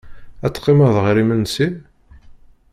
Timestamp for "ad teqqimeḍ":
0.45-0.95